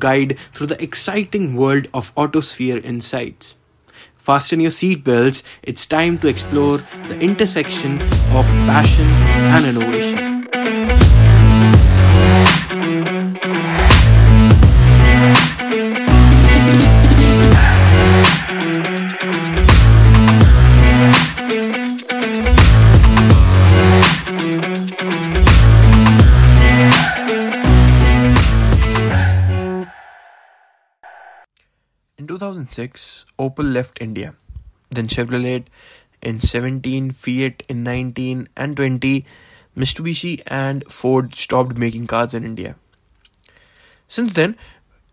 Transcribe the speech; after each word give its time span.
guide 0.00 0.38
through 0.52 0.68
the 0.68 0.80
exciting 0.80 1.56
world 1.56 1.88
of 1.92 2.14
Autosphere 2.14 2.84
Insights. 2.84 3.56
Fasten 4.16 4.60
your 4.60 4.70
seatbelts, 4.70 5.42
it's 5.64 5.86
time 5.86 6.18
to 6.18 6.28
explore 6.28 6.78
the 7.08 7.18
intersection 7.18 8.00
of 8.30 8.46
passion 8.70 9.06
and 9.06 9.66
innovation. 9.66 10.37
2006, 32.38 33.24
Opel 33.38 33.72
left 33.72 34.00
India. 34.00 34.34
Then 34.90 35.08
Chevrolet 35.08 35.64
in 36.22 36.38
17, 36.38 37.10
Fiat 37.10 37.64
in 37.68 37.82
19 37.82 38.48
and 38.56 38.76
20, 38.76 39.26
Mitsubishi 39.76 40.40
and 40.46 40.84
Ford 40.90 41.34
stopped 41.34 41.76
making 41.76 42.06
cars 42.06 42.34
in 42.34 42.44
India. 42.44 42.76
Since 44.06 44.34
then, 44.34 44.56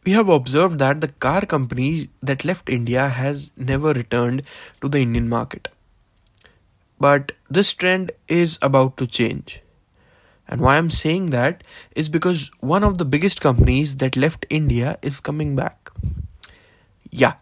we 0.05 0.11
have 0.11 0.30
observed 0.30 0.77
that 0.77 1.02
the 1.02 1.07
car 1.07 1.45
companies 1.47 2.07
that 2.21 2.45
left 2.45 2.69
India 2.69 3.09
has 3.09 3.52
never 3.57 3.91
returned 3.91 4.44
to 4.81 4.88
the 4.88 4.99
Indian 4.99 5.27
market. 5.27 5.69
But 6.99 7.31
this 7.49 7.73
trend 7.73 8.11
is 8.27 8.59
about 8.61 8.97
to 8.97 9.07
change. 9.07 9.61
And 10.47 10.61
why 10.61 10.77
I'm 10.77 10.91
saying 10.91 11.31
that 11.31 11.63
is 11.95 12.07
because 12.07 12.52
one 12.59 12.83
of 12.83 12.99
the 12.99 13.05
biggest 13.05 13.41
companies 13.41 13.97
that 13.97 14.16
left 14.16 14.45
India 14.52 14.99
is 15.02 15.19
coming 15.19 15.55
back. 15.55 15.89
Yeah, 17.17 17.35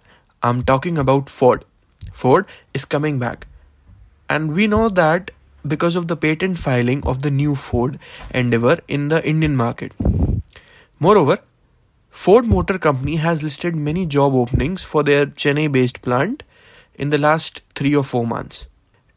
I'm 0.43 0.61
talking 0.61 0.99
about 0.99 1.29
Ford. 1.29 1.66
Ford 2.11 2.45
is 2.75 2.85
coming 2.85 3.17
back. 3.17 3.47
And 4.30 4.53
we 4.53 4.67
know 4.67 4.88
that 4.88 5.31
because 5.67 5.95
of 5.95 6.07
the 6.07 6.15
patent 6.15 6.59
filing 6.59 7.02
of 7.07 7.23
the 7.23 7.31
new 7.31 7.55
Ford 7.55 7.97
Endeavour 8.30 8.81
in 8.88 9.07
the 9.07 9.27
Indian 9.27 9.55
market. 9.55 9.93
Moreover, 10.99 11.39
Ford 12.11 12.45
Motor 12.45 12.77
Company 12.77 13.15
has 13.15 13.41
listed 13.41 13.75
many 13.75 14.05
job 14.05 14.35
openings 14.35 14.83
for 14.83 15.02
their 15.02 15.25
Chennai 15.25 15.71
based 15.71 16.03
plant 16.03 16.43
in 16.93 17.09
the 17.09 17.17
last 17.17 17.63
3 17.73 17.95
or 17.95 18.03
4 18.03 18.27
months. 18.27 18.67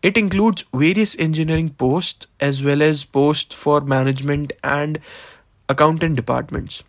It 0.03 0.17
includes 0.17 0.65
various 0.73 1.15
engineering 1.19 1.69
posts 1.69 2.29
as 2.41 2.65
well 2.65 2.81
as 2.81 3.05
posts 3.05 3.55
for 3.55 3.83
management 3.83 4.55
and 4.65 5.01
accountant 5.69 6.17
departments. 6.17 6.83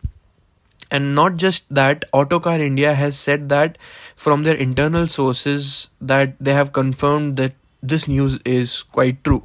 And 0.89 1.13
not 1.13 1.35
just 1.35 1.65
that, 1.73 2.05
Autocar 2.13 2.59
India 2.59 2.93
has 2.93 3.17
said 3.17 3.49
that 3.49 3.77
from 4.15 4.43
their 4.43 4.55
internal 4.55 5.07
sources 5.07 5.89
that 5.99 6.35
they 6.39 6.53
have 6.53 6.71
confirmed 6.71 7.37
that 7.37 7.53
this 7.83 8.07
news 8.07 8.39
is 8.45 8.83
quite 8.83 9.23
true. 9.23 9.43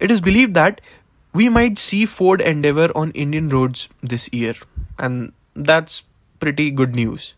It 0.00 0.10
is 0.10 0.20
believed 0.20 0.54
that 0.54 0.80
we 1.34 1.48
might 1.48 1.78
see 1.78 2.06
Ford 2.06 2.40
Endeavour 2.40 2.90
on 2.94 3.10
Indian 3.12 3.48
roads 3.48 3.88
this 4.02 4.30
year, 4.32 4.54
and 4.98 5.32
that's 5.54 6.04
pretty 6.40 6.70
good 6.70 6.94
news. 6.94 7.34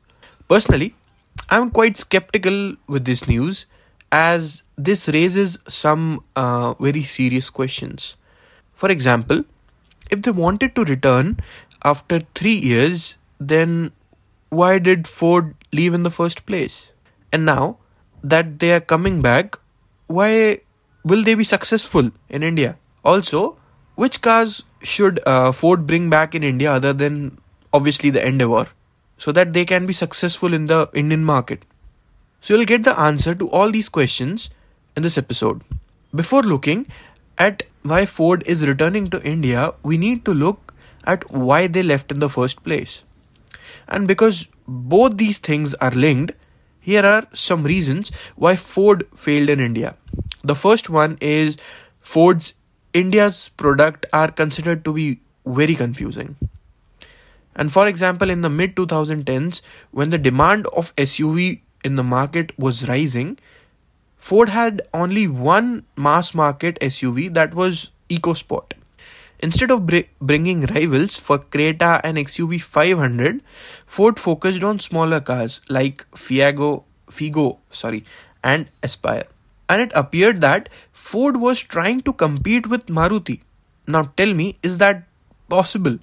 Personally, 0.49 0.95
I'm 1.49 1.71
quite 1.71 1.97
skeptical 1.97 2.77
with 2.87 3.05
this 3.05 3.27
news 3.27 3.67
as 4.13 4.63
this 4.77 5.09
raises 5.09 5.59
some 5.69 6.25
uh, 6.37 6.75
very 6.75 7.03
serious 7.03 7.51
questions. 7.51 8.17
For 8.75 8.91
example, 8.91 9.45
if 10.11 10.23
they 10.23 10.31
wanted 10.31 10.75
to 10.75 10.85
return 10.85 11.39
after 11.85 12.21
three 12.35 12.55
years, 12.55 13.17
then 13.41 13.93
why 14.51 14.79
did 14.79 15.09
Ford 15.09 15.55
leave 15.73 15.95
in 15.95 16.03
the 16.03 16.11
first 16.11 16.45
place? 16.45 16.93
And 17.33 17.47
now 17.47 17.79
that 18.23 18.59
they 18.59 18.73
are 18.73 18.81
coming 18.81 19.23
back, 19.23 19.57
why 20.07 20.61
will 21.05 21.25
they 21.25 21.35
be 21.35 21.45
successful 21.45 22.11
in 22.29 22.43
India? 22.43 22.77
Also, 23.05 23.57
which 23.95 24.21
cars 24.21 24.63
should 24.83 25.21
uh, 25.27 25.53
Ford 25.53 25.87
bring 25.87 26.11
back 26.11 26.35
in 26.35 26.43
India 26.43 26.73
other 26.73 26.93
than 26.93 27.39
obviously 27.73 28.11
the 28.11 28.27
Endeavour 28.27 28.69
so 29.17 29.33
that 29.33 29.53
they 29.53 29.65
can 29.65 29.87
be 29.87 29.93
successful 29.93 30.53
in 30.53 30.67
the 30.67 30.91
Indian 30.93 31.25
market? 31.25 31.65
So, 32.41 32.55
you'll 32.55 32.67
get 32.67 32.85
the 32.85 32.99
answer 32.99 33.35
to 33.35 33.49
all 33.51 33.71
these 33.71 33.89
questions 33.89 34.51
in 34.97 35.03
this 35.03 35.19
episode. 35.19 35.63
Before 36.15 36.43
looking 36.43 36.87
at 37.39 37.63
why 37.83 38.07
Ford 38.07 38.43
is 38.47 38.67
returning 38.67 39.09
to 39.11 39.23
India, 39.23 39.75
we 39.83 39.97
need 39.97 40.25
to 40.25 40.35
look 40.35 40.75
at 41.05 41.31
why 41.31 41.67
they 41.67 41.83
left 41.83 42.11
in 42.11 42.19
the 42.19 42.29
first 42.29 42.65
place. 42.65 43.05
And 43.91 44.07
because 44.07 44.49
both 44.67 45.17
these 45.17 45.39
things 45.39 45.75
are 45.75 45.91
linked, 45.91 46.33
here 46.81 47.05
are 47.05 47.27
some 47.33 47.65
reasons 47.65 48.11
why 48.37 48.57
Ford 48.57 49.07
failed 49.15 49.51
in 49.51 49.61
India. 49.61 49.97
The 50.43 50.55
first 50.55 50.89
one 50.89 51.19
is 51.21 51.57
Ford's 52.01 52.55
India's 52.93 53.51
product 53.51 54.07
are 54.13 54.31
considered 54.31 54.85
to 54.85 54.93
be 54.93 55.21
very 55.45 55.75
confusing. 55.75 56.37
And 57.55 57.73
for 57.73 57.87
example, 57.87 58.31
in 58.31 58.41
the 58.41 58.51
mid 58.51 58.75
2010s, 58.77 59.61
when 59.91 60.11
the 60.11 60.19
demand 60.19 60.67
of 60.69 60.95
SUV 60.97 61.61
in 61.85 61.97
the 61.97 62.03
market 62.03 62.59
was 62.59 62.89
rising, 62.89 63.39
Ford 64.17 64.49
had 64.51 64.83
only 64.95 65.27
one 65.27 65.85
mass 65.97 66.35
market 66.35 66.79
SUV 66.81 67.33
that 67.35 67.55
was 67.55 67.91
EcoSport. 68.09 68.73
Instead 69.43 69.71
of 69.71 69.87
br- 69.87 70.09
bringing 70.21 70.61
rivals 70.67 71.17
for 71.17 71.39
Creta 71.39 72.01
and 72.05 72.19
XUV 72.19 72.61
500, 72.61 73.43
Ford 73.87 74.19
focused 74.19 74.63
on 74.63 74.79
smaller 74.79 75.21
cars 75.21 75.61
like 75.69 76.09
Fiago, 76.11 76.85
Figo, 77.09 77.59
sorry, 77.71 78.05
and 78.45 78.71
Aspire. 78.83 79.25
And 79.69 79.81
it 79.81 79.93
appeared 79.95 80.41
that 80.43 80.69
Ford 80.93 81.39
was 81.39 81.63
trying 81.63 82.03
to 82.03 82.13
compete 82.13 82.67
with 82.67 82.87
Maruti. 82.87 83.41
Now 83.87 84.13
tell 84.17 84.35
me, 84.35 84.59
is 84.63 84.79
that 84.79 85.05
possible? 85.49 85.99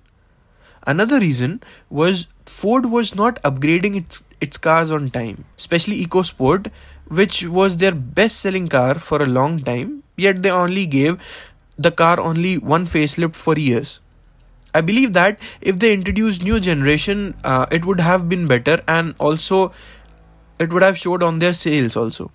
Another 0.85 1.19
reason 1.19 1.61
was 1.89 2.27
Ford 2.45 2.85
was 2.87 3.13
not 3.13 3.41
upgrading 3.43 3.97
its 3.97 4.23
its 4.39 4.57
cars 4.57 4.89
on 4.89 5.09
time, 5.09 5.43
especially 5.57 6.03
EcoSport, 6.05 6.71
which 7.09 7.45
was 7.45 7.77
their 7.77 7.93
best 7.93 8.39
selling 8.39 8.67
car 8.67 8.95
for 8.95 9.21
a 9.21 9.25
long 9.25 9.59
time, 9.59 10.03
yet 10.15 10.41
they 10.43 10.49
only 10.49 10.85
gave 10.85 11.19
the 11.77 11.91
car 11.91 12.19
only 12.19 12.57
one 12.57 12.85
facelift 12.85 13.35
for 13.35 13.57
years. 13.57 13.99
I 14.73 14.81
believe 14.81 15.13
that 15.13 15.39
if 15.61 15.79
they 15.79 15.93
introduced 15.93 16.43
new 16.43 16.59
generation, 16.59 17.35
uh, 17.43 17.65
it 17.71 17.85
would 17.85 17.99
have 17.99 18.29
been 18.29 18.47
better 18.47 18.81
and 18.87 19.15
also 19.17 19.71
it 20.59 20.71
would 20.73 20.83
have 20.83 20.97
showed 20.97 21.23
on 21.23 21.39
their 21.39 21.53
sales 21.53 21.95
also. 21.95 22.31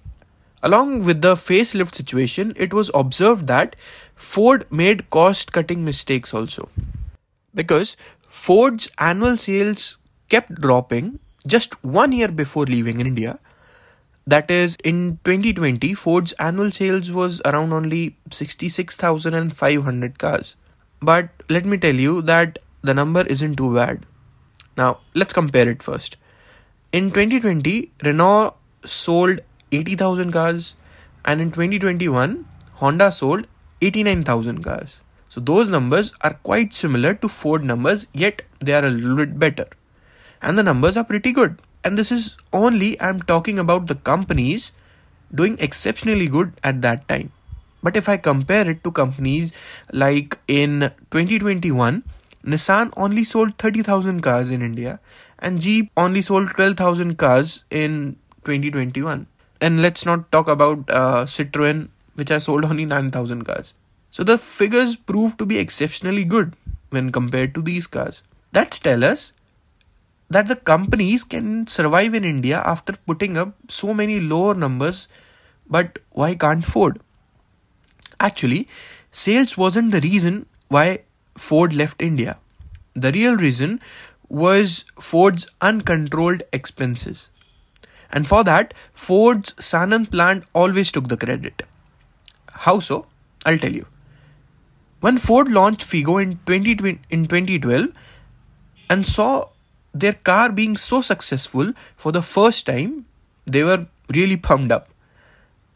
Along 0.63 1.05
with 1.05 1.23
the 1.23 1.35
facelift 1.35 1.95
situation, 1.95 2.53
it 2.57 2.73
was 2.73 2.91
observed 2.95 3.47
that 3.49 3.75
Ford 4.15 4.65
made 4.71 5.11
cost 5.11 5.53
cutting 5.53 5.85
mistakes 5.85 6.33
also. 6.33 6.69
Because 7.55 7.97
Ford's 8.29 8.91
annual 8.99 9.37
sales 9.37 9.99
kept 10.29 10.55
dropping 10.61 11.19
just 11.47 11.83
one 11.85 12.13
year 12.13 12.29
before 12.29 12.65
leaving 12.65 13.01
India 13.01 13.39
that 14.27 14.51
is, 14.51 14.77
in 14.85 15.19
2020, 15.25 15.95
Ford's 15.95 16.33
annual 16.33 16.71
sales 16.71 17.11
was 17.11 17.43
around 17.45 17.73
only 17.73 18.17
66,500 18.31 20.19
cars. 20.19 20.57
But 21.01 21.31
let 21.49 21.65
me 21.65 21.77
tell 21.77 21.95
you 21.95 22.23
that 22.23 22.59
the 22.83 22.95
number 22.95 23.23
isn't 23.23 23.57
too 23.57 23.75
bad. 23.75 24.07
Now, 24.77 25.01
let's 25.15 25.33
compare 25.33 25.69
it 25.69 25.83
first. 25.83 26.17
In 26.93 27.11
2020, 27.11 27.91
Renault 28.05 28.55
sold 28.85 29.41
80,000 29.73 30.31
cars, 30.31 30.77
and 31.25 31.41
in 31.41 31.51
2021, 31.51 32.47
Honda 32.75 33.11
sold 33.11 33.49
89,000 33.81 34.63
cars. 34.63 35.03
So, 35.29 35.41
those 35.41 35.69
numbers 35.69 36.13
are 36.21 36.35
quite 36.35 36.73
similar 36.73 37.15
to 37.15 37.29
Ford 37.29 37.65
numbers, 37.65 38.07
yet 38.13 38.43
they 38.61 38.75
are 38.75 38.85
a 38.85 38.91
little 38.91 39.17
bit 39.17 39.39
better. 39.39 39.67
And 40.41 40.59
the 40.59 40.63
numbers 40.63 40.97
are 40.97 41.05
pretty 41.05 41.33
good 41.33 41.59
and 41.85 41.99
this 41.99 42.13
is 42.13 42.37
only 42.53 43.01
I'm 43.01 43.23
talking 43.23 43.59
about 43.59 43.87
the 43.87 43.95
companies 43.95 44.73
doing 45.35 45.57
exceptionally 45.59 46.29
good 46.29 46.53
at 46.63 46.83
that 46.83 47.09
time. 47.09 47.33
But 47.83 47.97
if 47.97 48.09
I 48.09 48.17
compare 48.17 48.69
it 48.71 48.85
to 48.85 48.93
companies 48.93 49.53
like 49.93 50.39
in 50.47 50.93
2021, 51.11 52.05
Nissan 52.45 52.93
only 52.97 53.25
sold 53.25 53.59
30,000 53.59 54.21
cars 54.21 54.51
in 54.51 54.63
India 54.63 55.01
and 55.39 55.61
Jeep 55.61 55.91
only 55.97 56.23
sold 56.23 56.51
12,000 56.51 57.17
cars 57.17 57.65
in 57.71 58.17
2021. 58.45 59.27
And 59.61 59.83
let's 59.83 60.07
not 60.07 60.31
talk 60.33 60.49
about 60.49 60.89
uh, 60.89 61.25
Citroen, 61.25 61.89
which 62.15 62.29
has 62.29 62.45
sold 62.45 62.65
only 62.65 62.85
9,000 62.85 63.45
cars. 63.45 63.75
So 64.11 64.23
the 64.23 64.39
figures 64.39 64.95
prove 64.95 65.37
to 65.39 65.47
be 65.47 65.59
exceptionally 65.59 66.25
good 66.25 66.55
when 66.91 67.11
compared 67.11 67.55
to 67.55 67.63
these 67.63 67.87
cars. 67.87 68.23
That's 68.53 68.79
tell 68.79 69.03
us 69.03 69.33
that 70.33 70.49
the 70.49 70.57
companies 70.57 71.25
can 71.25 71.67
survive 71.67 72.15
in 72.15 72.25
India 72.25 72.63
after 72.65 72.95
putting 73.07 73.37
up 73.37 73.55
so 73.69 73.95
many 73.95 74.21
lower 74.21 74.55
numbers, 74.55 75.09
but 75.69 75.99
why 76.11 76.35
can't 76.35 76.65
Ford? 76.65 77.01
Actually, 78.21 78.69
sales 79.11 79.57
wasn't 79.57 79.93
the 79.93 80.01
reason 80.01 80.47
why 80.69 81.01
Ford 81.37 81.73
left 81.75 82.03
India. 82.03 82.39
The 82.95 83.13
real 83.13 83.37
reason 83.37 83.81
was 84.29 84.85
Ford's 84.99 85.47
uncontrolled 85.61 86.43
expenses. 86.53 87.31
And 88.11 88.27
for 88.27 88.45
that, 88.45 88.75
Ford's 88.93 89.55
Sanand 89.55 90.11
plant 90.11 90.45
always 90.55 90.93
took 90.93 91.09
the 91.09 91.17
credit. 91.17 91.63
How 92.51 92.79
so? 92.79 93.07
I'll 93.45 93.59
tell 93.59 93.73
you. 93.73 93.87
When 95.01 95.19
Ford 95.19 95.51
launched 95.51 95.81
Figo 95.81 96.23
in, 96.23 96.39
20, 96.47 97.01
in 97.11 97.27
2012 97.27 97.89
and 98.89 99.05
saw 99.05 99.49
their 99.95 100.13
car 100.13 100.51
being 100.51 100.77
so 100.77 101.01
successful 101.01 101.73
for 101.97 102.13
the 102.13 102.23
first 102.23 102.67
time, 102.67 103.07
they 103.47 103.63
were 103.63 103.87
really 104.15 104.37
pumped 104.37 104.73
up. 104.73 104.89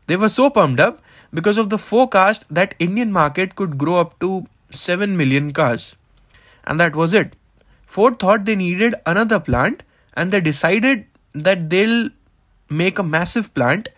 They 0.07 0.17
were 0.17 0.29
so 0.29 0.51
pumped 0.51 0.81
up 0.81 1.01
because 1.33 1.59
of 1.59 1.71
the 1.71 1.79
forecast 1.79 2.45
that 2.51 2.75
Indian 2.79 3.13
market 3.13 3.57
could 3.57 3.77
grow 3.77 3.97
up 3.97 4.19
to 4.21 4.47
7 4.71 5.17
million 5.17 5.53
cars. 5.53 5.97
And 6.65 6.81
that 6.81 6.97
was 6.97 7.15
it. 7.15 7.35
Ford 7.85 8.19
thought 8.19 8.45
they 8.45 8.57
needed 8.57 8.95
another 9.05 9.41
plant 9.41 9.83
and 10.15 10.33
they 10.33 10.41
decided 10.41 11.07
that 11.33 11.71
they'll 11.71 12.11
make 12.69 12.99
a 12.99 13.03
massive 13.03 13.53
plant 13.55 13.89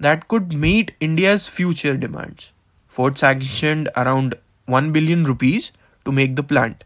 that 0.00 0.28
could 0.28 0.52
meet 0.52 0.92
India's 1.00 1.48
future 1.48 1.96
demands. 1.96 2.52
Ford 2.86 3.16
sanctioned 3.16 3.88
around 3.96 4.34
1 4.66 4.92
billion 4.92 5.24
rupees 5.24 5.72
to 6.04 6.12
make 6.12 6.36
the 6.36 6.42
plant. 6.42 6.84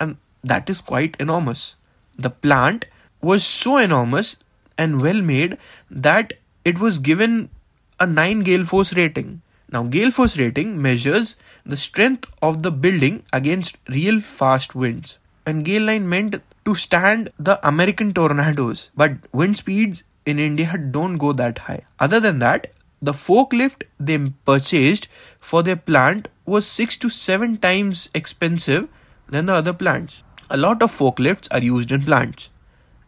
And 0.00 0.16
that 0.44 0.70
is 0.70 0.80
quite 0.80 1.16
enormous. 1.18 1.76
The 2.18 2.30
plant 2.30 2.86
was 3.20 3.44
so 3.44 3.76
enormous 3.76 4.38
and 4.78 5.00
well 5.00 5.20
made 5.20 5.58
that 5.90 6.34
it 6.64 6.78
was 6.78 6.98
given 6.98 7.50
a 7.98 8.06
9 8.06 8.40
gale 8.40 8.64
force 8.64 8.94
rating. 8.94 9.42
Now, 9.70 9.82
gale 9.82 10.10
force 10.10 10.38
rating 10.38 10.80
measures 10.80 11.36
the 11.64 11.76
strength 11.76 12.30
of 12.40 12.62
the 12.62 12.70
building 12.70 13.24
against 13.32 13.78
real 13.88 14.20
fast 14.20 14.74
winds. 14.74 15.18
And 15.44 15.64
gale 15.64 15.82
line 15.82 16.08
meant 16.08 16.42
to 16.64 16.74
stand 16.74 17.30
the 17.38 17.58
American 17.66 18.12
tornadoes, 18.12 18.90
but 18.96 19.12
wind 19.32 19.56
speeds 19.56 20.04
in 20.24 20.38
India 20.38 20.76
don't 20.76 21.18
go 21.18 21.32
that 21.32 21.58
high. 21.58 21.84
Other 21.98 22.20
than 22.20 22.38
that, 22.40 22.68
the 23.00 23.12
forklift 23.12 23.84
they 24.00 24.18
purchased 24.44 25.08
for 25.38 25.62
their 25.62 25.76
plant 25.76 26.28
was 26.44 26.66
6 26.66 26.98
to 26.98 27.08
7 27.08 27.56
times 27.58 28.08
expensive 28.14 28.88
than 29.28 29.46
the 29.46 29.54
other 29.54 29.72
plants. 29.72 30.24
A 30.48 30.56
lot 30.56 30.80
of 30.80 30.96
forklifts 30.96 31.48
are 31.50 31.62
used 31.62 31.90
in 31.90 32.02
plants, 32.02 32.50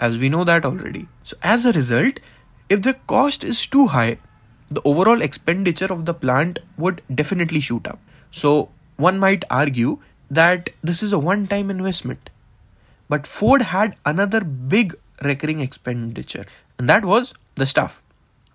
as 0.01 0.19
we 0.19 0.29
know 0.29 0.43
that 0.43 0.65
already. 0.65 1.07
So, 1.23 1.37
as 1.41 1.65
a 1.65 1.73
result, 1.73 2.19
if 2.69 2.83
the 2.83 2.95
cost 3.07 3.45
is 3.45 3.65
too 3.65 3.87
high, 3.87 4.19
the 4.67 4.83
overall 4.85 5.23
expenditure 5.23 5.93
of 5.93 6.05
the 6.05 6.15
plant 6.15 6.59
would 6.77 7.01
definitely 7.15 7.61
shoot 7.61 7.87
up. 7.87 8.01
So, 8.33 8.71
one 8.97 9.21
might 9.21 9.45
argue 9.51 10.01
that 10.29 10.71
this 10.83 11.01
is 11.01 11.13
a 11.13 11.19
one 11.19 11.47
time 11.47 11.71
investment. 11.71 12.31
But 13.09 13.25
Ford 13.25 13.63
had 13.63 13.97
another 14.05 14.43
big 14.43 14.97
recurring 15.23 15.61
expenditure, 15.61 16.45
and 16.77 16.89
that 16.89 17.05
was 17.05 17.35
the 17.55 17.67
staff. 17.67 18.03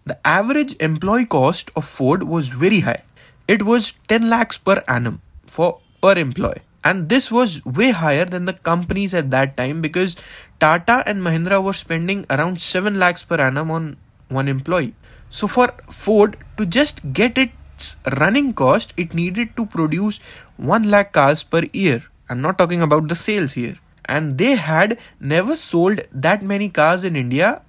The 0.06 0.20
average 0.28 0.76
employee 0.82 1.26
cost 1.26 1.72
of 1.78 1.86
Ford 1.86 2.24
was 2.24 2.52
very 2.52 2.82
high. 2.82 3.04
It 3.48 3.64
was 3.64 3.94
10 4.10 4.30
lakhs 4.30 4.58
per 4.58 4.84
annum 4.90 5.22
for 5.46 5.80
per 6.02 6.18
employee. 6.18 6.62
And 6.84 7.10
this 7.10 7.32
was 7.32 7.64
way 7.66 7.92
higher 7.92 8.26
than 8.26 8.46
the 8.46 8.54
companies 8.54 9.14
at 9.14 9.32
that 9.32 9.56
time 9.56 9.82
because 9.82 10.16
Tata 10.60 11.04
and 11.06 11.22
Mahindra 11.22 11.64
were 11.64 11.74
spending 11.74 12.26
around 12.30 12.62
7 12.62 13.00
lakhs 13.00 13.24
per 13.24 13.38
annum 13.38 13.72
on 13.72 13.98
one 14.28 14.48
employee. 14.48 14.94
So 15.30 15.48
for 15.48 15.70
Ford 15.90 16.38
to 16.58 16.66
just 16.66 17.14
get 17.14 17.38
its 17.38 17.98
running 18.20 18.54
cost, 18.54 18.94
it 18.98 19.14
needed 19.14 19.56
to 19.58 19.66
produce 19.66 20.20
1 20.58 20.84
lakh 20.90 21.14
cars 21.14 21.44
per 21.44 21.64
year. 21.72 22.04
I'm 22.30 22.42
not 22.42 22.58
talking 22.58 22.82
about 22.82 23.08
the 23.08 23.16
sales 23.16 23.54
here. 23.54 23.76
And 24.06 24.38
they 24.38 24.56
had 24.56 25.00
never 25.20 25.56
sold 25.56 26.02
that 26.12 26.42
many 26.42 26.68
cars 26.70 27.04
in 27.04 27.16
India 27.16 27.62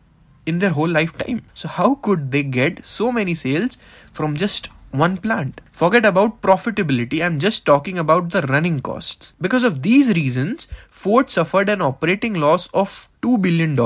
in 0.46 0.58
their 0.58 0.70
whole 0.70 0.88
lifetime. 0.88 1.42
So, 1.54 1.68
how 1.68 1.94
could 1.94 2.30
they 2.30 2.42
get 2.42 2.84
so 2.84 3.10
many 3.12 3.34
sales 3.34 3.78
from 4.12 4.36
just 4.36 4.68
one 4.98 5.16
plant? 5.16 5.60
Forget 5.72 6.04
about 6.04 6.40
profitability, 6.40 7.24
I'm 7.24 7.38
just 7.38 7.66
talking 7.66 7.98
about 7.98 8.30
the 8.30 8.42
running 8.42 8.80
costs. 8.80 9.34
Because 9.40 9.64
of 9.64 9.82
these 9.82 10.14
reasons, 10.16 10.66
Ford 10.88 11.28
suffered 11.30 11.68
an 11.68 11.82
operating 11.82 12.34
loss 12.34 12.68
of 12.68 13.08
$2 13.22 13.40
billion 13.42 13.78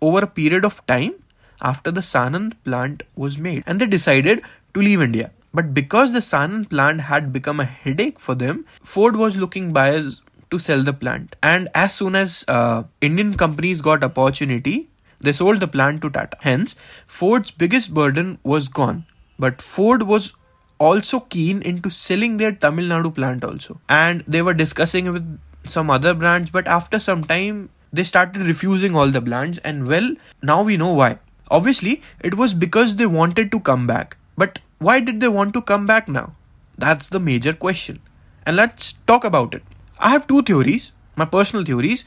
over 0.00 0.24
a 0.24 0.26
period 0.26 0.64
of 0.64 0.84
time 0.86 1.14
after 1.62 1.90
the 1.90 2.00
Sanand 2.00 2.54
plant 2.64 3.02
was 3.14 3.38
made, 3.38 3.62
and 3.66 3.80
they 3.80 3.86
decided 3.86 4.42
to 4.74 4.80
leave 4.80 5.02
India. 5.02 5.30
But 5.52 5.74
because 5.74 6.12
the 6.12 6.20
Sanand 6.20 6.70
plant 6.70 7.02
had 7.02 7.32
become 7.32 7.60
a 7.60 7.64
headache 7.64 8.18
for 8.18 8.34
them, 8.34 8.64
Ford 8.82 9.16
was 9.16 9.36
looking 9.36 9.72
buyers 9.72 10.22
to 10.50 10.58
sell 10.58 10.82
the 10.82 10.92
plant. 10.92 11.36
And 11.42 11.68
as 11.74 11.94
soon 11.94 12.14
as 12.14 12.44
uh, 12.48 12.84
Indian 13.00 13.36
companies 13.36 13.80
got 13.80 14.04
opportunity, 14.04 14.88
they 15.20 15.32
sold 15.32 15.60
the 15.60 15.68
plant 15.68 16.02
to 16.02 16.10
Tata. 16.10 16.36
Hence, 16.40 16.76
Ford's 17.06 17.50
biggest 17.50 17.92
burden 17.92 18.38
was 18.42 18.68
gone. 18.68 19.06
But 19.38 19.62
Ford 19.62 20.02
was 20.04 20.34
also 20.80 21.20
keen 21.20 21.62
into 21.62 21.90
selling 21.90 22.38
their 22.38 22.52
Tamil 22.52 22.86
Nadu 22.86 23.14
plant 23.14 23.44
also. 23.44 23.80
And 23.88 24.24
they 24.26 24.42
were 24.42 24.54
discussing 24.54 25.12
with 25.12 25.38
some 25.64 25.90
other 25.90 26.14
brands, 26.14 26.50
but 26.50 26.66
after 26.66 26.98
some 26.98 27.22
time, 27.22 27.68
they 27.92 28.02
started 28.02 28.42
refusing 28.42 28.96
all 28.96 29.10
the 29.10 29.20
brands. 29.20 29.58
And 29.58 29.86
well, 29.86 30.14
now 30.42 30.62
we 30.62 30.76
know 30.76 30.92
why. 30.92 31.18
Obviously, 31.50 32.02
it 32.20 32.36
was 32.36 32.54
because 32.54 32.96
they 32.96 33.06
wanted 33.06 33.52
to 33.52 33.60
come 33.60 33.86
back. 33.86 34.16
But 34.36 34.60
why 34.78 35.00
did 35.00 35.20
they 35.20 35.28
want 35.28 35.52
to 35.54 35.60
come 35.62 35.86
back 35.86 36.08
now? 36.08 36.32
That's 36.78 37.08
the 37.08 37.20
major 37.20 37.52
question. 37.52 37.98
And 38.46 38.56
let's 38.56 38.94
talk 39.06 39.24
about 39.24 39.54
it. 39.54 39.62
I 39.98 40.10
have 40.10 40.26
two 40.26 40.42
theories, 40.42 40.92
my 41.16 41.26
personal 41.26 41.64
theories, 41.64 42.04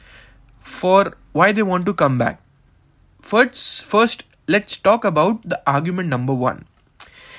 for 0.58 1.16
why 1.32 1.52
they 1.52 1.62
want 1.62 1.86
to 1.86 1.94
come 1.94 2.18
back. 2.18 2.40
First, 3.20 3.84
first, 3.84 4.24
let's 4.48 4.76
talk 4.76 5.04
about 5.04 5.42
the 5.42 5.62
argument 5.66 6.08
number 6.08 6.34
one. 6.34 6.66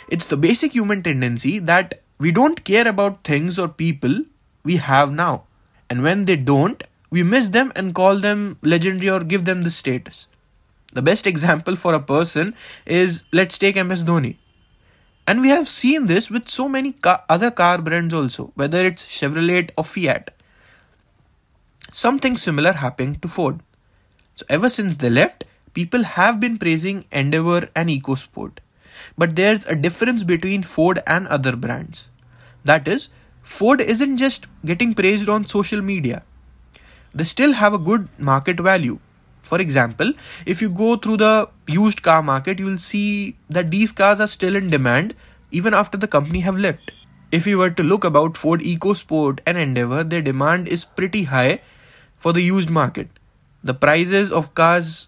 It's 0.08 0.28
the 0.28 0.38
basic 0.38 0.74
human 0.74 1.02
tendency 1.04 1.60
that 1.60 2.02
we 2.18 2.32
don't 2.32 2.64
care 2.64 2.88
about 2.88 3.24
things 3.24 3.58
or 3.58 3.68
people 3.68 4.22
we 4.64 4.78
have 4.78 5.12
now. 5.12 5.44
And 5.90 6.04
when 6.04 6.26
they 6.26 6.36
don't, 6.36 6.84
we 7.10 7.24
miss 7.24 7.50
them 7.50 7.72
and 7.76 7.94
call 7.94 8.20
them 8.20 8.58
legendary 8.62 9.10
or 9.10 9.20
give 9.20 9.46
them 9.46 9.64
the 9.64 9.72
status. 9.72 10.28
The 10.94 11.02
best 11.02 11.28
example 11.28 11.76
for 11.76 11.94
a 11.94 12.00
person 12.00 12.56
is 12.86 13.24
let's 13.32 13.58
take 13.58 13.76
MS 13.76 14.04
Dhoni. 14.04 14.38
And 15.28 15.42
we 15.42 15.50
have 15.50 15.68
seen 15.68 16.06
this 16.06 16.30
with 16.30 16.48
so 16.48 16.70
many 16.70 16.92
car- 16.92 17.24
other 17.28 17.50
car 17.52 17.80
brands 17.80 18.14
also, 18.14 18.52
whether 18.56 18.86
it's 18.86 19.06
Chevrolet 19.06 19.72
or 19.76 19.84
Fiat. 19.84 20.32
Something 21.90 22.38
similar 22.38 22.74
happened 22.74 23.22
to 23.22 23.28
Ford. 23.28 23.62
So, 24.36 24.46
ever 24.50 24.70
since 24.70 24.98
they 24.98 25.10
left, 25.10 25.46
people 25.74 26.04
have 26.04 26.40
been 26.40 26.58
praising 26.58 27.06
Endeavour 27.12 27.70
and 27.76 27.90
EcoSport. 27.90 28.60
But 29.18 29.36
there's 29.36 29.66
a 29.66 29.76
difference 29.76 30.24
between 30.24 30.64
Ford 30.64 31.02
and 31.06 31.28
other 31.28 31.56
brands. 31.56 32.08
That 32.64 32.88
is, 32.88 33.10
Ford 33.42 33.80
isn't 33.80 34.18
just 34.18 34.48
getting 34.66 34.94
praised 34.94 35.30
on 35.30 35.46
social 35.46 35.82
media, 35.82 36.24
they 37.14 37.24
still 37.24 37.54
have 37.54 37.74
a 37.74 37.78
good 37.78 38.10
market 38.18 38.60
value. 38.60 39.00
For 39.44 39.62
example, 39.62 40.14
if 40.46 40.62
you 40.62 40.70
go 40.70 40.96
through 40.98 41.18
the 41.18 41.50
used 41.68 42.02
car 42.02 42.24
market, 42.24 42.60
you 42.60 42.66
will 42.66 42.80
see 42.80 43.38
that 43.50 43.70
these 43.70 43.92
cars 43.92 44.20
are 44.20 44.28
still 44.28 44.56
in 44.56 44.70
demand 44.70 45.16
even 45.52 45.74
after 45.74 45.98
the 45.98 46.08
company 46.08 46.40
have 46.40 46.58
left. 46.58 46.92
If 47.32 47.46
you 47.46 47.58
were 47.58 47.70
to 47.70 47.84
look 47.84 48.04
about 48.04 48.38
Ford 48.38 48.62
EcoSport 48.62 49.40
and 49.46 49.58
Endeavour, 49.58 50.04
their 50.04 50.22
demand 50.22 50.68
is 50.68 50.84
pretty 50.84 51.24
high 51.24 51.60
for 52.18 52.34
the 52.34 52.42
used 52.42 52.70
market. 52.70 53.08
The 53.64 53.74
prices 53.74 54.32
of 54.32 54.54
cars 54.56 55.08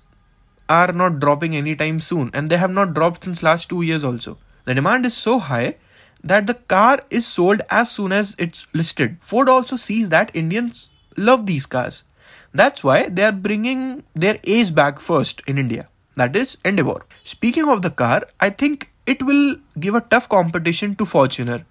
are 0.69 0.91
not 0.91 1.19
dropping 1.19 1.55
anytime 1.55 1.99
soon 1.99 2.31
and 2.33 2.49
they 2.49 2.57
have 2.57 2.71
not 2.71 2.93
dropped 2.93 3.23
since 3.23 3.43
last 3.43 3.69
2 3.69 3.81
years 3.81 4.03
also. 4.03 4.37
The 4.65 4.75
demand 4.75 5.05
is 5.05 5.15
so 5.15 5.39
high 5.39 5.75
that 6.23 6.47
the 6.47 6.55
car 6.55 6.99
is 7.09 7.25
sold 7.25 7.61
as 7.69 7.91
soon 7.91 8.11
as 8.11 8.35
it's 8.37 8.67
listed. 8.73 9.17
Ford 9.21 9.49
also 9.49 9.75
sees 9.75 10.09
that 10.09 10.35
Indians 10.35 10.89
love 11.15 11.45
these 11.45 11.65
cars. 11.65 12.03
That's 12.53 12.83
why 12.83 13.09
they 13.09 13.23
are 13.23 13.31
bringing 13.31 14.03
their 14.13 14.37
ace 14.43 14.71
back 14.71 14.99
first 14.99 15.41
in 15.47 15.57
India. 15.57 15.87
That 16.15 16.35
is 16.35 16.57
Endeavour. 16.65 17.05
Speaking 17.23 17.69
of 17.69 17.81
the 17.81 17.91
car, 17.91 18.23
I 18.39 18.49
think 18.49 18.91
it 19.05 19.21
will 19.21 19.57
give 19.79 19.95
a 19.95 20.01
tough 20.01 20.27
competition 20.27 20.95
to 20.95 21.05
Fortuner. 21.05 21.63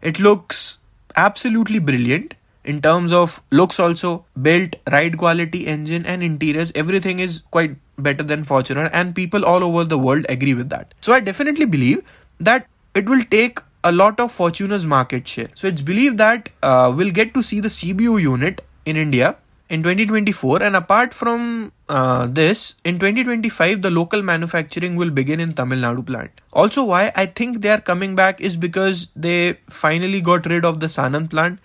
It 0.00 0.18
looks 0.18 0.78
absolutely 1.14 1.78
brilliant 1.78 2.34
in 2.64 2.80
terms 2.80 3.12
of 3.12 3.42
looks 3.50 3.78
also 3.78 4.24
built 4.40 4.76
ride 4.90 5.18
quality 5.18 5.66
engine 5.66 6.04
and 6.06 6.22
interiors 6.22 6.72
everything 6.74 7.18
is 7.18 7.42
quite 7.50 7.76
better 8.00 8.22
than 8.22 8.44
fortuner 8.44 8.88
and 8.92 9.14
people 9.14 9.44
all 9.44 9.64
over 9.64 9.84
the 9.84 9.98
world 9.98 10.26
agree 10.28 10.54
with 10.54 10.70
that. 10.70 10.94
So 11.00 11.12
i 11.12 11.20
definitely 11.20 11.66
believe 11.66 12.02
that 12.38 12.66
it 12.94 13.08
will 13.08 13.24
take 13.24 13.60
a 13.82 13.92
lot 13.92 14.20
of 14.20 14.32
fortuner's 14.32 14.84
market 14.86 15.26
share. 15.26 15.48
So 15.54 15.68
it's 15.68 15.82
believed 15.82 16.18
that 16.18 16.50
uh, 16.62 16.92
we'll 16.94 17.10
get 17.10 17.34
to 17.34 17.42
see 17.42 17.60
the 17.60 17.68
cbu 17.68 18.20
unit 18.20 18.62
in 18.84 18.96
india 18.96 19.36
in 19.68 19.82
2024 19.82 20.62
and 20.62 20.74
apart 20.74 21.14
from 21.14 21.72
uh, 21.88 22.26
this 22.26 22.74
in 22.84 22.98
2025 22.98 23.82
the 23.82 23.90
local 23.90 24.22
manufacturing 24.22 24.96
will 24.96 25.10
begin 25.10 25.40
in 25.40 25.52
tamil 25.52 25.78
nadu 25.86 26.02
plant. 26.10 26.32
Also 26.52 26.84
why 26.84 27.12
i 27.14 27.26
think 27.26 27.60
they 27.62 27.70
are 27.76 27.84
coming 27.90 28.16
back 28.22 28.40
is 28.40 28.56
because 28.56 29.08
they 29.14 29.38
finally 29.68 30.20
got 30.20 30.50
rid 30.54 30.64
of 30.64 30.80
the 30.80 30.90
sanand 30.96 31.30
plant. 31.30 31.60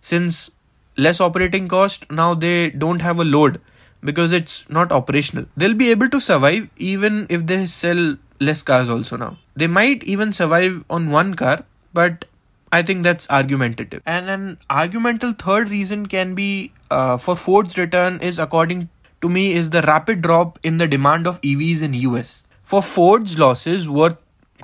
Since 0.00 0.50
less 0.96 1.20
operating 1.20 1.68
cost 1.68 2.10
now 2.10 2.30
they 2.34 2.70
don't 2.84 3.02
have 3.08 3.20
a 3.20 3.24
load 3.34 3.60
because 4.02 4.32
it's 4.32 4.68
not 4.68 4.92
operational. 4.92 5.46
They'll 5.56 5.74
be 5.74 5.90
able 5.90 6.08
to 6.10 6.20
survive 6.20 6.68
even 6.76 7.26
if 7.28 7.46
they 7.46 7.66
sell 7.66 8.16
less 8.40 8.62
cars 8.62 8.88
also 8.88 9.16
now. 9.16 9.38
They 9.54 9.66
might 9.66 10.02
even 10.04 10.32
survive 10.32 10.84
on 10.88 11.10
one 11.10 11.34
car, 11.34 11.64
but 11.92 12.24
I 12.72 12.82
think 12.82 13.02
that's 13.02 13.28
argumentative. 13.30 14.02
And 14.06 14.30
an 14.30 14.58
argumental 14.70 15.32
third 15.32 15.70
reason 15.70 16.06
can 16.06 16.34
be 16.34 16.72
uh, 16.90 17.16
for 17.16 17.36
Ford's 17.36 17.76
return 17.76 18.20
is 18.20 18.38
according 18.38 18.88
to 19.20 19.28
me 19.28 19.52
is 19.52 19.70
the 19.70 19.82
rapid 19.82 20.22
drop 20.22 20.58
in 20.62 20.78
the 20.78 20.86
demand 20.88 21.26
of 21.26 21.40
EVs 21.42 21.82
in 21.82 21.94
US. 21.94 22.44
For 22.62 22.82
Ford's 22.82 23.38
losses 23.38 23.88
worth 23.88 24.16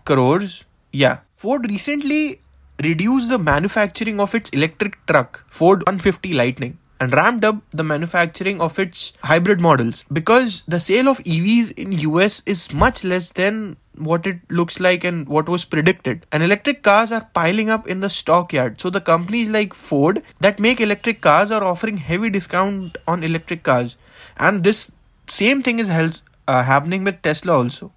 crores, 0.05 0.65
yeah. 0.93 1.19
Ford 1.35 1.69
recently 1.69 2.41
reduced 2.83 3.29
the 3.29 3.39
manufacturing 3.39 4.21
of 4.21 4.35
its 4.35 4.51
electric 4.51 5.05
truck 5.07 5.45
Ford 5.49 5.81
150 5.87 6.35
Lightning 6.35 6.79
and 7.01 7.13
ramped 7.13 7.45
up 7.45 7.57
the 7.71 7.85
manufacturing 7.85 8.61
of 8.61 8.79
its 8.79 9.13
hybrid 9.23 9.61
models 9.61 10.05
because 10.13 10.63
the 10.67 10.81
sale 10.81 11.09
of 11.09 11.19
EVs 11.19 11.73
in 11.73 11.93
US 11.93 12.43
is 12.47 12.73
much 12.73 13.05
less 13.05 13.33
than 13.33 13.77
what 13.99 14.27
it 14.27 14.39
looks 14.51 14.79
like 14.81 15.05
and 15.05 15.29
what 15.29 15.49
was 15.49 15.65
predicted. 15.65 16.27
And 16.33 16.43
electric 16.43 16.83
cars 16.83 17.13
are 17.13 17.29
piling 17.33 17.71
up 17.71 17.89
in 17.89 18.01
the 18.01 18.09
stockyard. 18.09 18.81
So 18.81 18.91
the 18.91 19.01
companies 19.01 19.49
like 19.49 19.75
Ford 19.75 20.23
that 20.41 20.61
make 20.61 20.81
electric 20.81 21.21
cars 21.21 21.51
are 21.51 21.65
offering 21.65 21.97
heavy 21.97 22.31
discount 22.31 22.99
on 23.07 23.25
electric 23.25 23.63
cars. 23.63 23.97
And 24.39 24.65
this 24.65 24.93
same 25.27 25.63
thing 25.63 25.79
is 25.79 25.89
hel- 25.89 26.13
uh, 26.47 26.63
happening 26.63 27.05
with 27.05 27.23
Tesla 27.23 27.55
also. 27.55 27.93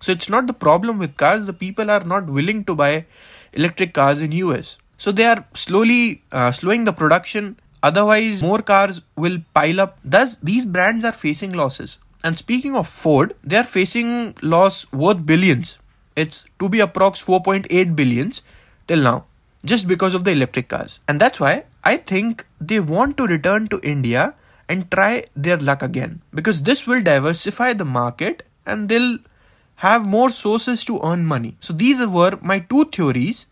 So 0.00 0.12
it's 0.12 0.28
not 0.28 0.46
the 0.46 0.52
problem 0.52 0.98
with 0.98 1.16
cars. 1.16 1.46
The 1.46 1.52
people 1.52 1.90
are 1.90 2.04
not 2.04 2.26
willing 2.26 2.64
to 2.64 2.74
buy 2.74 3.06
electric 3.52 3.94
cars 3.94 4.20
in 4.20 4.32
US. 4.32 4.78
So 4.96 5.12
they 5.12 5.24
are 5.24 5.44
slowly 5.54 6.22
uh, 6.32 6.52
slowing 6.52 6.84
the 6.84 6.92
production. 6.92 7.58
Otherwise, 7.82 8.42
more 8.42 8.62
cars 8.62 9.02
will 9.16 9.38
pile 9.54 9.80
up. 9.80 9.98
Thus, 10.04 10.36
these 10.36 10.66
brands 10.66 11.04
are 11.04 11.12
facing 11.12 11.52
losses. 11.52 11.98
And 12.24 12.36
speaking 12.36 12.74
of 12.74 12.88
Ford, 12.88 13.34
they 13.44 13.56
are 13.56 13.64
facing 13.64 14.34
loss 14.42 14.90
worth 14.92 15.24
billions. 15.24 15.78
It's 16.16 16.44
to 16.58 16.68
be 16.68 16.78
approx 16.78 17.24
4.8 17.24 17.94
billions 17.94 18.42
till 18.88 19.02
now, 19.02 19.24
just 19.64 19.86
because 19.86 20.14
of 20.14 20.24
the 20.24 20.32
electric 20.32 20.68
cars. 20.68 20.98
And 21.06 21.20
that's 21.20 21.38
why 21.38 21.64
I 21.84 21.96
think 21.96 22.44
they 22.60 22.80
want 22.80 23.16
to 23.18 23.26
return 23.26 23.68
to 23.68 23.80
India 23.84 24.34
and 24.68 24.90
try 24.90 25.24
their 25.36 25.56
luck 25.56 25.82
again. 25.82 26.20
Because 26.34 26.62
this 26.62 26.86
will 26.86 27.02
diversify 27.02 27.72
the 27.74 27.84
market 27.84 28.42
and 28.66 28.88
they'll 28.88 29.18
have 29.76 30.04
more 30.04 30.28
sources 30.28 30.84
to 30.86 30.98
earn 31.04 31.24
money. 31.24 31.56
So 31.60 31.72
these 31.72 32.04
were 32.04 32.36
my 32.42 32.58
two 32.58 32.86
theories 32.86 33.46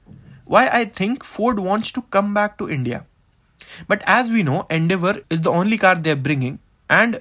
why 0.44 0.68
I 0.68 0.84
think 0.86 1.22
Ford 1.24 1.60
wants 1.60 1.92
to 1.92 2.02
come 2.02 2.34
back 2.34 2.58
to 2.58 2.68
India. 2.68 3.06
But 3.88 4.02
as 4.06 4.30
we 4.30 4.42
know, 4.42 4.66
Endeavour 4.70 5.22
is 5.30 5.40
the 5.40 5.50
only 5.50 5.78
car 5.78 5.94
they're 5.94 6.16
bringing, 6.16 6.58
and 6.88 7.20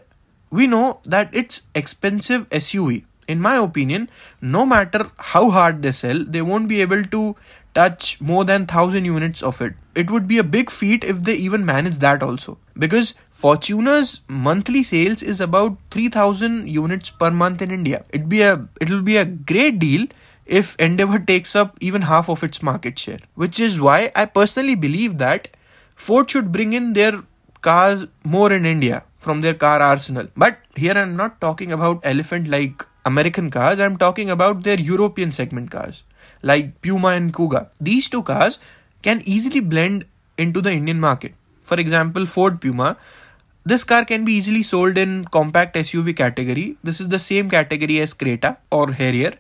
we 0.50 0.68
know 0.68 1.00
that 1.06 1.30
it's 1.34 1.62
expensive 1.74 2.50
SUV. 2.50 3.04
In 3.28 3.42
my 3.42 3.56
opinion, 3.58 4.10
no 4.40 4.66
matter 4.66 5.08
how 5.18 5.50
hard 5.50 5.82
they 5.82 5.92
sell, 5.92 6.24
they 6.24 6.42
won't 6.42 6.68
be 6.68 6.82
able 6.82 7.04
to 7.04 7.36
touch 7.74 8.20
more 8.22 8.44
than 8.46 8.62
1000 8.62 9.04
units 9.06 9.42
of 9.44 9.62
it. 9.62 9.74
It 9.96 10.12
would 10.12 10.28
be 10.28 10.38
a 10.38 10.44
big 10.44 10.70
feat 10.70 11.04
if 11.04 11.22
they 11.22 11.36
even 11.36 11.66
manage 11.66 11.98
that 12.00 12.22
also. 12.22 12.58
Because 12.78 13.16
Fortuner's 13.32 14.22
monthly 14.28 14.84
sales 14.84 15.24
is 15.24 15.42
about 15.42 15.78
3000 15.92 16.68
units 16.68 17.10
per 17.10 17.32
month 17.32 17.62
in 17.62 17.72
India. 17.72 18.06
It'd 18.10 18.30
be 18.30 18.42
a 18.42 18.68
it'll 18.80 19.02
be 19.02 19.18
a 19.18 19.26
great 19.26 19.80
deal 19.80 20.08
if 20.46 20.76
Endeavour 20.80 21.20
takes 21.20 21.56
up 21.56 21.78
even 21.82 22.04
half 22.04 22.30
of 22.30 22.44
its 22.44 22.62
market 22.62 23.00
share. 23.00 23.20
Which 23.34 23.60
is 23.60 23.82
why 23.82 24.12
I 24.16 24.26
personally 24.26 24.76
believe 24.76 25.18
that 25.18 25.50
Ford 25.96 26.30
should 26.30 26.52
bring 26.52 26.74
in 26.74 26.94
their 26.94 27.24
cars 27.62 28.06
more 28.24 28.52
in 28.52 28.66
India 28.66 29.04
from 29.18 29.42
their 29.42 29.54
car 29.54 29.82
arsenal. 29.82 30.28
But 30.38 30.60
here 30.76 30.94
I'm 30.94 31.16
not 31.16 31.42
talking 31.42 31.72
about 31.72 32.00
elephant 32.04 32.48
like 32.48 32.86
American 33.06 33.50
cars, 33.50 33.80
I'm 33.80 33.98
talking 33.98 34.30
about 34.30 34.64
their 34.64 34.80
European 34.80 35.32
segment 35.32 35.72
cars 35.72 36.04
like 36.42 36.82
Puma 36.82 37.10
and 37.10 37.34
Kuga. 37.34 37.70
These 37.80 38.10
two 38.10 38.24
cars 38.24 38.60
can 39.02 39.22
easily 39.26 39.60
blend 39.60 40.06
into 40.38 40.62
the 40.62 40.72
Indian 40.72 41.00
market. 41.00 41.34
For 41.62 41.80
example, 41.80 42.26
Ford 42.26 42.62
Puma. 42.62 42.98
This 43.64 43.84
car 43.84 44.06
can 44.06 44.26
be 44.26 44.34
easily 44.34 44.62
sold 44.62 44.98
in 44.98 45.26
compact 45.26 45.76
SUV 45.76 46.16
category. 46.16 46.78
This 46.84 47.02
is 47.02 47.08
the 47.08 47.18
same 47.18 47.50
category 47.50 48.00
as 48.00 48.14
Creta 48.14 48.58
or 48.72 48.92
Harrier. 48.92 49.34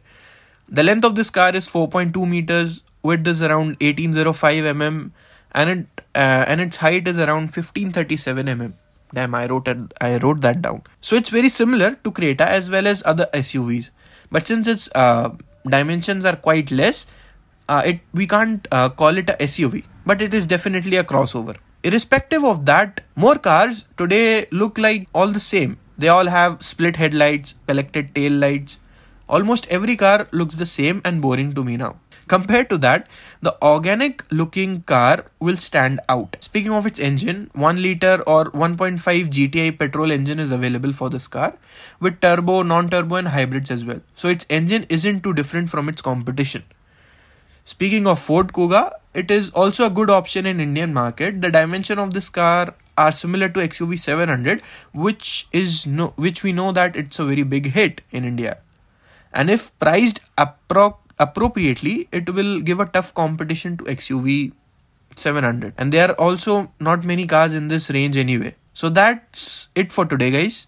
The 0.67 0.83
length 0.83 1.05
of 1.05 1.13
this 1.13 1.29
car 1.29 1.55
is 1.55 1.67
4.2 1.67 2.27
meters, 2.27 2.81
width 3.03 3.27
is 3.27 3.43
around 3.43 3.77
1805 3.81 4.63
mm, 4.63 5.11
and 5.55 5.69
it 5.73 6.01
uh, 6.13 6.45
and 6.47 6.61
its 6.61 6.77
height 6.77 7.07
is 7.07 7.17
around 7.17 7.49
1537 7.55 8.45
mm. 8.45 8.73
Damn, 9.13 9.35
I 9.35 9.47
wrote 9.47 9.67
it, 9.67 9.93
I 10.01 10.17
wrote 10.17 10.41
that 10.41 10.61
down. 10.61 10.81
So 10.99 11.15
it's 11.15 11.29
very 11.29 11.49
similar 11.49 11.95
to 12.03 12.11
Creta 12.11 12.41
as 12.41 12.69
well 12.69 12.87
as 12.87 13.01
other 13.05 13.27
SUVs, 13.33 13.91
but 14.31 14.45
since 14.45 14.67
its 14.67 14.89
uh, 14.93 15.29
dimensions 15.67 16.25
are 16.25 16.35
quite 16.35 16.71
less, 16.71 17.07
uh, 17.69 17.81
it 17.85 17.99
we 18.13 18.27
can't 18.27 18.67
uh, 18.71 18.89
call 18.89 19.17
it 19.17 19.29
a 19.29 19.37
SUV, 19.51 19.85
but 20.05 20.21
it 20.21 20.33
is 20.33 20.47
definitely 20.47 20.97
a 20.97 21.03
crossover. 21.03 21.55
Irrespective 21.83 22.43
of 22.43 22.65
that, 22.65 23.01
more 23.15 23.35
cars 23.35 23.85
today 23.97 24.47
look 24.51 24.77
like 24.77 25.07
all 25.13 25.27
the 25.27 25.39
same. 25.39 25.77
They 25.97 26.09
all 26.09 26.25
have 26.25 26.61
split 26.63 26.97
headlights, 26.97 27.53
pelleted 27.67 28.13
tail 28.15 28.33
lights. 28.33 28.79
Almost 29.29 29.67
every 29.67 29.95
car 29.95 30.27
looks 30.31 30.55
the 30.55 30.65
same 30.65 31.01
and 31.05 31.21
boring 31.21 31.53
to 31.53 31.63
me 31.63 31.77
now. 31.77 31.95
Compared 32.27 32.69
to 32.69 32.77
that, 32.79 33.07
the 33.41 33.55
organic 33.61 34.23
looking 34.31 34.81
car 34.81 35.25
will 35.39 35.57
stand 35.57 35.99
out. 36.09 36.37
Speaking 36.41 36.71
of 36.71 36.87
its 36.87 36.99
engine, 36.99 37.51
1 37.53 37.81
liter 37.81 38.23
or 38.25 38.45
1.5 38.45 38.99
GTI 39.29 39.77
petrol 39.77 40.11
engine 40.11 40.39
is 40.39 40.51
available 40.51 40.91
for 40.91 41.09
this 41.09 41.27
car 41.27 41.55
with 41.99 42.19
turbo, 42.21 42.63
non 42.63 42.89
turbo, 42.89 43.15
and 43.15 43.27
hybrids 43.27 43.69
as 43.69 43.85
well. 43.85 44.01
So 44.15 44.27
its 44.29 44.45
engine 44.49 44.87
isn't 44.89 45.21
too 45.21 45.33
different 45.33 45.69
from 45.69 45.87
its 45.87 46.01
competition. 46.01 46.63
Speaking 47.63 48.07
of 48.07 48.19
Ford 48.19 48.53
Kuga, 48.53 48.91
it 49.13 49.31
is 49.31 49.49
also 49.51 49.85
a 49.85 49.89
good 49.89 50.09
option 50.09 50.45
in 50.45 50.59
Indian 50.59 50.93
market. 50.93 51.41
The 51.41 51.51
dimension 51.51 51.99
of 51.99 52.13
this 52.13 52.29
car 52.29 52.73
are 52.97 53.11
similar 53.11 53.49
to 53.49 53.59
XUV 53.59 53.97
700, 53.97 54.61
which 54.93 55.47
is 55.51 55.87
no, 55.87 56.13
which 56.15 56.43
we 56.43 56.53
know 56.53 56.71
that 56.71 56.95
it's 56.95 57.19
a 57.19 57.25
very 57.25 57.43
big 57.43 57.71
hit 57.71 58.01
in 58.11 58.23
India. 58.23 58.57
And 59.33 59.49
if 59.49 59.77
priced 59.79 60.21
appro- 60.37 60.97
appropriately, 61.19 62.07
it 62.11 62.29
will 62.33 62.59
give 62.61 62.79
a 62.79 62.85
tough 62.85 63.13
competition 63.13 63.77
to 63.77 63.83
XUV 63.85 64.53
700. 65.15 65.73
And 65.77 65.91
there 65.91 66.09
are 66.09 66.15
also 66.15 66.71
not 66.79 67.03
many 67.03 67.27
cars 67.27 67.53
in 67.53 67.67
this 67.67 67.89
range 67.89 68.17
anyway. 68.17 68.55
So 68.73 68.89
that's 68.89 69.69
it 69.75 69.91
for 69.91 70.05
today, 70.05 70.31
guys. 70.31 70.67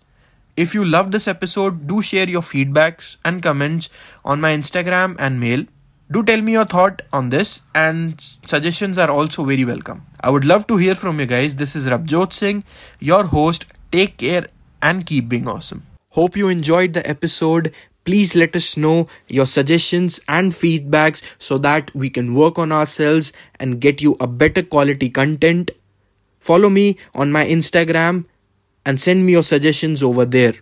If 0.56 0.74
you 0.74 0.86
love 0.86 1.12
this 1.12 1.28
episode, 1.28 1.86
do 1.86 2.02
share 2.02 2.28
your 2.28 2.42
feedbacks 2.42 3.18
and 3.24 3.44
comments 3.44 3.90
on 4.26 4.42
my 4.42 4.56
Instagram 4.56 5.16
and 5.20 5.40
mail. 5.40 5.66
Do 6.10 6.24
tell 6.24 6.42
me 6.42 6.54
your 6.54 6.66
thought 6.66 7.02
on 7.12 7.30
this, 7.30 7.64
and 7.76 8.20
suggestions 8.20 8.98
are 8.98 9.12
also 9.12 9.44
very 9.44 9.66
welcome. 9.66 10.06
I 10.22 10.30
would 10.30 10.46
love 10.46 10.66
to 10.68 10.78
hear 10.78 10.96
from 10.96 11.20
you 11.20 11.26
guys. 11.26 11.58
This 11.58 11.76
is 11.76 11.86
Rabjot 11.86 12.32
Singh, 12.32 12.64
your 13.00 13.26
host. 13.26 13.66
Take 13.92 14.18
care 14.18 14.48
and 14.82 15.06
keep 15.06 15.28
being 15.28 15.48
awesome. 15.48 15.86
Hope 16.12 16.38
you 16.38 16.48
enjoyed 16.48 16.94
the 16.94 17.08
episode. 17.08 17.74
Please 18.08 18.38
let 18.38 18.56
us 18.56 18.78
know 18.78 19.10
your 19.28 19.46
suggestions 19.46 20.22
and 20.30 20.54
feedbacks 20.54 21.22
so 21.40 21.58
that 21.58 21.94
we 21.94 22.10
can 22.10 22.34
work 22.34 22.58
on 22.58 22.72
ourselves 22.72 23.34
and 23.60 23.82
get 23.82 24.02
you 24.02 24.16
a 24.22 24.28
better 24.28 24.64
quality 24.64 25.10
content. 25.10 25.72
Follow 26.40 26.70
me 26.70 26.96
on 27.14 27.34
my 27.34 27.46
Instagram 27.46 28.24
and 28.86 28.98
send 28.98 29.26
me 29.26 29.34
your 29.34 29.44
suggestions 29.44 30.02
over 30.02 30.24
there. 30.24 30.54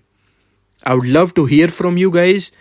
I 0.87 0.95
would 0.95 1.05
love 1.05 1.35
to 1.35 1.45
hear 1.45 1.67
from 1.67 1.99
you 1.99 2.09
guys. 2.09 2.51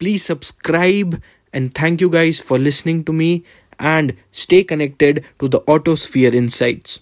Please 0.00 0.24
subscribe 0.24 1.22
and 1.52 1.72
thank 1.72 2.00
you 2.00 2.10
guys 2.10 2.40
for 2.40 2.58
listening 2.58 3.04
to 3.04 3.12
me 3.12 3.44
and 3.78 4.16
stay 4.32 4.64
connected 4.64 5.24
to 5.38 5.46
the 5.46 5.60
Autosphere 5.60 6.34
Insights. 6.34 6.98